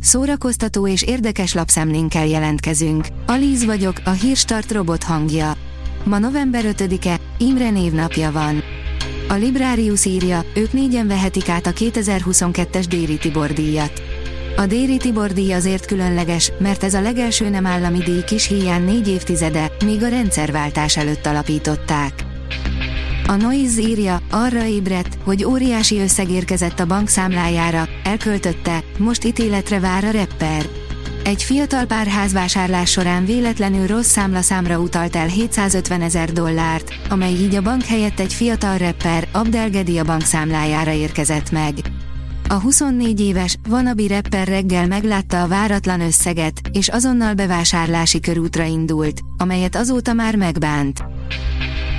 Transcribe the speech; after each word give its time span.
Szórakoztató 0.00 0.88
és 0.88 1.02
érdekes 1.02 1.54
lapszemlénkkel 1.54 2.26
jelentkezünk. 2.26 3.06
Alíz 3.26 3.64
vagyok, 3.64 4.00
a 4.04 4.10
hírstart 4.10 4.72
robot 4.72 5.02
hangja. 5.02 5.52
Ma 6.04 6.18
november 6.18 6.64
5-e, 6.66 7.20
Imre 7.38 7.70
névnapja 7.70 8.32
van. 8.32 8.62
A 9.28 9.34
Librarius 9.34 10.04
írja, 10.04 10.42
ők 10.54 10.72
négyen 10.72 11.06
vehetik 11.06 11.48
át 11.48 11.66
a 11.66 11.72
2022-es 11.72 12.84
Déri 12.88 13.18
Tibor 13.18 13.52
díjat. 13.52 14.02
A 14.56 14.66
Déri 14.66 14.96
Tibor 14.96 15.32
díj 15.32 15.52
azért 15.52 15.86
különleges, 15.86 16.52
mert 16.58 16.84
ez 16.84 16.94
a 16.94 17.00
legelső 17.00 17.48
nem 17.48 17.66
állami 17.66 17.98
díj 17.98 18.24
kis 18.24 18.46
híján 18.46 18.82
négy 18.82 19.08
évtizede, 19.08 19.72
míg 19.84 20.02
a 20.02 20.08
rendszerváltás 20.08 20.96
előtt 20.96 21.26
alapították. 21.26 22.29
A 23.30 23.36
Noise 23.36 23.80
írja, 23.80 24.20
arra 24.30 24.64
ébredt, 24.64 25.18
hogy 25.24 25.44
óriási 25.44 25.98
összeg 25.98 26.30
érkezett 26.30 26.80
a 26.80 26.86
bank 26.86 27.08
számlájára, 27.08 27.88
elköltötte, 28.04 28.84
most 28.98 29.24
ítéletre 29.24 29.80
vár 29.80 30.04
a 30.04 30.10
rapper. 30.10 30.68
Egy 31.24 31.42
fiatal 31.42 31.84
pár 31.84 32.06
házvásárlás 32.06 32.90
során 32.90 33.24
véletlenül 33.24 33.86
rossz 33.86 34.10
számlaszámra 34.10 34.78
utalt 34.78 35.16
el 35.16 35.26
750 35.26 36.02
ezer 36.02 36.32
dollárt, 36.32 36.94
amely 37.08 37.32
így 37.32 37.54
a 37.54 37.62
bank 37.62 37.82
helyett 37.82 38.20
egy 38.20 38.32
fiatal 38.32 38.78
rapper, 38.78 39.28
Abdelgedi 39.32 39.98
a 39.98 40.04
bank 40.04 40.22
számlájára 40.22 40.92
érkezett 40.92 41.50
meg. 41.50 41.74
A 42.48 42.60
24 42.60 43.20
éves, 43.20 43.56
vanabi 43.68 44.06
rapper 44.06 44.48
reggel 44.48 44.86
meglátta 44.86 45.42
a 45.42 45.48
váratlan 45.48 46.00
összeget, 46.00 46.60
és 46.72 46.88
azonnal 46.88 47.34
bevásárlási 47.34 48.20
körútra 48.20 48.64
indult, 48.64 49.20
amelyet 49.36 49.76
azóta 49.76 50.12
már 50.12 50.36
megbánt. 50.36 51.04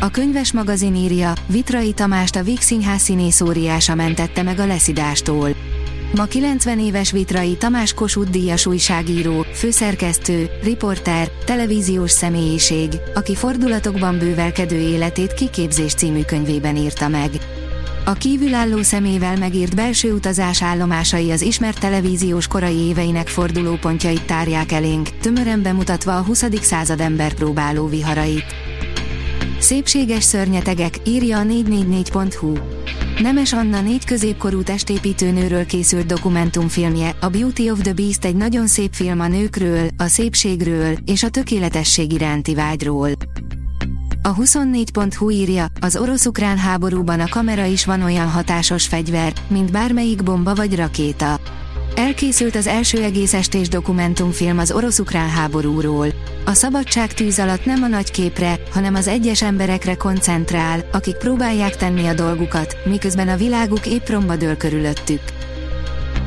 A 0.00 0.10
könyves 0.10 0.52
magazin 0.52 0.94
írja, 0.94 1.32
Vitrai 1.46 1.92
Tamást 1.92 2.36
a 2.36 2.42
Víg 2.42 2.60
Színház 2.60 3.00
színész 3.00 3.40
óriása 3.40 3.94
mentette 3.94 4.42
meg 4.42 4.58
a 4.58 4.66
leszidástól. 4.66 5.48
Ma 6.14 6.24
90 6.24 6.78
éves 6.78 7.10
Vitrai 7.10 7.56
Tamás 7.56 7.92
Kossuth 7.92 8.30
díjas 8.30 8.66
újságíró, 8.66 9.46
főszerkesztő, 9.54 10.50
riporter, 10.62 11.30
televíziós 11.44 12.10
személyiség, 12.10 12.88
aki 13.14 13.34
fordulatokban 13.34 14.18
bővelkedő 14.18 14.78
életét 14.78 15.34
Kiképzés 15.34 15.94
című 15.94 16.22
könyvében 16.22 16.76
írta 16.76 17.08
meg. 17.08 17.30
A 18.04 18.12
kívülálló 18.12 18.82
szemével 18.82 19.36
megírt 19.36 19.74
belső 19.74 20.12
utazás 20.12 20.62
állomásai 20.62 21.30
az 21.30 21.42
ismert 21.42 21.80
televíziós 21.80 22.46
korai 22.46 22.76
éveinek 22.76 23.28
fordulópontjait 23.28 24.26
tárják 24.26 24.72
elénk, 24.72 25.08
tömören 25.20 25.62
bemutatva 25.62 26.16
a 26.16 26.22
20. 26.22 26.44
század 26.60 27.00
ember 27.00 27.34
próbáló 27.34 27.86
viharait. 27.86 28.65
Szépséges 29.58 30.24
szörnyetegek, 30.24 30.94
írja 31.04 31.38
a 31.38 31.42
444.hu. 31.42 32.52
Nemes 33.22 33.52
Anna 33.52 33.80
négy 33.80 34.04
középkorú 34.04 34.62
testépítőnőről 34.62 35.66
készült 35.66 36.06
dokumentumfilmje, 36.06 37.16
a 37.20 37.28
Beauty 37.28 37.70
of 37.70 37.80
the 37.80 37.92
Beast 37.92 38.24
egy 38.24 38.36
nagyon 38.36 38.66
szép 38.66 38.92
film 38.92 39.20
a 39.20 39.28
nőkről, 39.28 39.88
a 39.96 40.06
szépségről 40.06 40.96
és 41.04 41.22
a 41.22 41.28
tökéletesség 41.28 42.12
iránti 42.12 42.54
vágyról. 42.54 43.10
A 44.22 44.34
24.hu 44.34 45.30
írja, 45.30 45.66
az 45.80 45.96
orosz-ukrán 45.96 46.58
háborúban 46.58 47.20
a 47.20 47.28
kamera 47.28 47.64
is 47.64 47.84
van 47.84 48.02
olyan 48.02 48.28
hatásos 48.28 48.86
fegyver, 48.86 49.32
mint 49.48 49.72
bármelyik 49.72 50.22
bomba 50.22 50.54
vagy 50.54 50.76
rakéta. 50.76 51.40
Elkészült 51.94 52.56
az 52.56 52.66
első 52.66 53.02
egész 53.02 53.34
estés 53.34 53.68
dokumentumfilm 53.68 54.58
az 54.58 54.72
orosz-ukrán 54.72 55.28
háborúról. 55.28 56.08
A 56.44 56.52
szabadság 56.52 57.12
tűz 57.12 57.38
alatt 57.38 57.64
nem 57.64 57.82
a 57.82 57.86
nagy 57.86 58.10
képre, 58.10 58.58
hanem 58.70 58.94
az 58.94 59.08
egyes 59.08 59.42
emberekre 59.42 59.94
koncentrál, 59.94 60.88
akik 60.92 61.16
próbálják 61.16 61.76
tenni 61.76 62.06
a 62.06 62.14
dolgukat, 62.14 62.76
miközben 62.84 63.28
a 63.28 63.36
világuk 63.36 63.86
épp 63.86 64.08
romba 64.08 64.36
dől 64.36 64.56
körülöttük. 64.56 65.20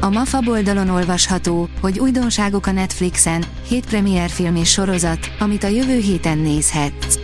A 0.00 0.10
MAFA 0.10 0.42
oldalon 0.46 0.88
olvasható, 0.88 1.68
hogy 1.80 1.98
újdonságok 1.98 2.66
a 2.66 2.72
Netflixen, 2.72 3.44
hét 3.68 3.86
premierfilm 3.86 4.56
és 4.56 4.70
sorozat, 4.70 5.32
amit 5.38 5.64
a 5.64 5.68
jövő 5.68 5.98
héten 5.98 6.38
nézhetsz. 6.38 7.21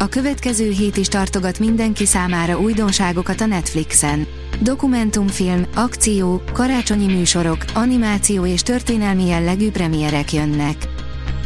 A 0.00 0.08
következő 0.08 0.70
hét 0.70 0.96
is 0.96 1.08
tartogat 1.08 1.58
mindenki 1.58 2.06
számára 2.06 2.58
újdonságokat 2.60 3.40
a 3.40 3.46
Netflixen. 3.46 4.26
Dokumentumfilm, 4.60 5.66
akció, 5.74 6.42
karácsonyi 6.52 7.14
műsorok, 7.14 7.64
animáció 7.74 8.46
és 8.46 8.62
történelmi 8.62 9.26
jellegű 9.26 9.70
premierek 9.70 10.32
jönnek. 10.32 10.76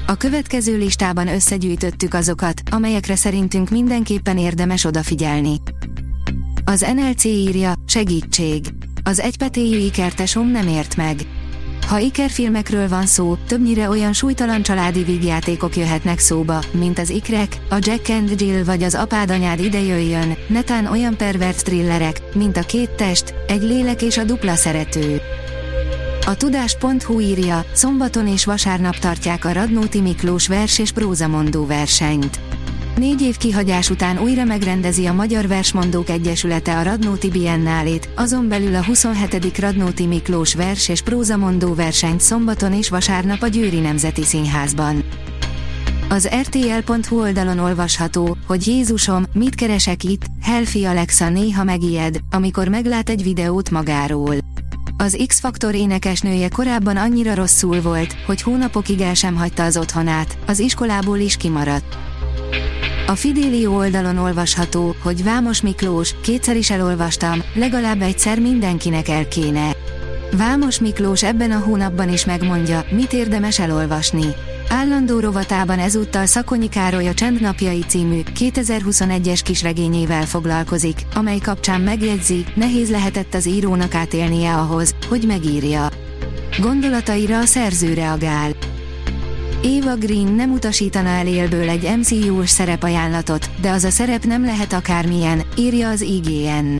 A 0.06 0.16
következő 0.16 0.76
listában 0.76 1.28
összegyűjtöttük 1.28 2.14
azokat, 2.14 2.62
amelyekre 2.70 3.16
szerintünk 3.16 3.70
mindenképpen 3.70 4.38
érdemes 4.38 4.84
odafigyelni. 4.84 5.56
Az 6.64 6.86
NLC 6.94 7.24
írja, 7.24 7.72
segítség. 7.86 8.64
Az 9.02 9.20
egypetéjű 9.20 9.78
ikertesom 9.78 10.50
nem 10.50 10.68
ért 10.68 10.96
meg. 10.96 11.16
Ha 11.92 11.98
ikerfilmekről 11.98 12.88
van 12.88 13.06
szó, 13.06 13.36
többnyire 13.46 13.88
olyan 13.88 14.12
súlytalan 14.12 14.62
családi 14.62 15.02
vígjátékok 15.02 15.76
jöhetnek 15.76 16.18
szóba, 16.18 16.62
mint 16.70 16.98
az 16.98 17.10
Ikrek, 17.10 17.56
a 17.70 17.76
Jack 17.80 18.08
and 18.08 18.40
Jill 18.40 18.64
vagy 18.64 18.82
az 18.82 18.94
Apád 18.94 19.30
anyád 19.30 19.60
jöjjön, 19.60 20.36
netán 20.46 20.86
olyan 20.86 21.16
pervert 21.16 21.64
thrillerek, 21.64 22.22
mint 22.34 22.56
a 22.56 22.60
Két 22.62 22.90
test, 22.90 23.34
egy 23.46 23.62
lélek 23.62 24.02
és 24.02 24.18
a 24.18 24.24
dupla 24.24 24.54
szerető. 24.54 25.20
A 26.26 26.36
tudás.hu 26.36 27.20
írja, 27.20 27.64
szombaton 27.72 28.26
és 28.26 28.44
vasárnap 28.44 28.98
tartják 28.98 29.44
a 29.44 29.52
Radnóti 29.52 30.00
Miklós 30.00 30.48
vers 30.48 30.78
és 30.78 30.92
prózamondó 30.92 31.66
versenyt. 31.66 32.40
Négy 32.96 33.22
év 33.22 33.36
kihagyás 33.36 33.90
után 33.90 34.18
újra 34.18 34.44
megrendezi 34.44 35.06
a 35.06 35.12
Magyar 35.12 35.46
Versmondók 35.46 36.08
Egyesülete 36.08 36.78
a 36.78 36.82
Radnóti 36.82 37.28
Biennálét, 37.28 38.08
azon 38.16 38.48
belül 38.48 38.74
a 38.74 38.84
27. 38.84 39.58
Radnóti 39.58 40.06
Miklós 40.06 40.54
vers 40.54 40.88
és 40.88 41.00
prózamondó 41.00 41.74
versenyt 41.74 42.20
szombaton 42.20 42.72
és 42.72 42.88
vasárnap 42.88 43.42
a 43.42 43.46
Győri 43.46 43.78
Nemzeti 43.78 44.22
Színházban. 44.22 45.04
Az 46.08 46.28
rtl.hu 46.40 47.20
oldalon 47.20 47.58
olvasható, 47.58 48.36
hogy 48.46 48.66
Jézusom, 48.66 49.24
mit 49.32 49.54
keresek 49.54 50.04
itt, 50.04 50.22
Helfi 50.42 50.84
Alexa 50.84 51.28
néha 51.28 51.64
megijed, 51.64 52.18
amikor 52.30 52.68
meglát 52.68 53.08
egy 53.08 53.22
videót 53.22 53.70
magáról. 53.70 54.34
Az 54.96 55.24
X-Faktor 55.26 55.74
énekesnője 55.74 56.48
korábban 56.48 56.96
annyira 56.96 57.34
rosszul 57.34 57.80
volt, 57.80 58.16
hogy 58.26 58.42
hónapokig 58.42 59.00
el 59.00 59.14
sem 59.14 59.36
hagyta 59.36 59.64
az 59.64 59.76
otthonát, 59.76 60.38
az 60.46 60.58
iskolából 60.58 61.18
is 61.18 61.36
kimaradt. 61.36 61.98
A 63.06 63.14
Fidélió 63.14 63.76
oldalon 63.76 64.18
olvasható, 64.18 64.94
hogy 65.02 65.24
Vámos 65.24 65.62
Miklós, 65.62 66.14
kétszer 66.22 66.56
is 66.56 66.70
elolvastam, 66.70 67.42
legalább 67.54 68.02
egyszer 68.02 68.40
mindenkinek 68.40 69.08
el 69.08 69.28
kéne. 69.28 69.70
Vámos 70.36 70.80
Miklós 70.80 71.22
ebben 71.22 71.50
a 71.50 71.58
hónapban 71.58 72.12
is 72.12 72.24
megmondja, 72.24 72.84
mit 72.90 73.12
érdemes 73.12 73.58
elolvasni. 73.58 74.26
Állandó 74.68 75.20
rovatában 75.20 75.78
ezúttal 75.78 76.26
Szakonyi 76.26 76.68
Károly 76.68 77.08
a 77.08 77.14
Csendnapjai 77.14 77.84
című 77.86 78.20
2021-es 78.38 79.40
kisregényével 79.44 80.26
foglalkozik, 80.26 81.06
amely 81.14 81.38
kapcsán 81.38 81.80
megjegyzi, 81.80 82.44
nehéz 82.54 82.90
lehetett 82.90 83.34
az 83.34 83.46
írónak 83.46 83.94
átélnie 83.94 84.54
ahhoz, 84.54 84.94
hogy 85.08 85.24
megírja. 85.26 85.88
Gondolataira 86.60 87.38
a 87.38 87.44
szerző 87.44 87.94
reagál. 87.94 88.50
Eva 89.64 89.96
Green 89.96 90.32
nem 90.32 90.52
utasítana 90.52 91.08
el 91.08 91.26
élből 91.26 91.68
egy 91.68 91.96
MCU-s 91.98 92.50
szerepajánlatot, 92.50 93.50
de 93.60 93.70
az 93.70 93.84
a 93.84 93.90
szerep 93.90 94.24
nem 94.24 94.44
lehet 94.44 94.72
akármilyen, 94.72 95.42
írja 95.56 95.88
az 95.88 96.00
IGN. 96.00 96.76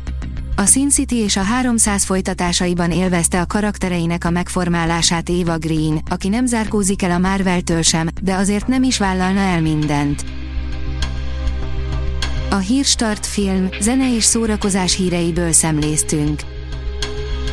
A 0.56 0.66
Sin 0.66 0.88
City 0.88 1.16
és 1.16 1.37
a 1.37 1.42
300 1.42 2.04
folytatásaiban 2.04 2.91
élvezte 2.91 3.41
a 3.41 3.47
karaktereinek 3.47 4.25
a 4.25 4.31
megformálását 4.31 5.31
Eva 5.31 5.59
Green, 5.59 6.00
aki 6.10 6.28
nem 6.28 6.47
zárkózik 6.47 7.03
el 7.03 7.10
a 7.10 7.19
Marvel-től 7.19 7.82
sem, 7.82 8.09
de 8.22 8.34
azért 8.34 8.66
nem 8.66 8.82
is 8.82 8.98
vállalna 8.98 9.41
el 9.41 9.60
mindent. 9.60 10.25
A 12.50 12.56
Hírstart 12.56 13.26
film, 13.26 13.69
zene 13.81 14.15
és 14.15 14.25
szórakozás 14.25 14.97
híreiből 14.97 15.53
szemléztünk. 15.53 16.41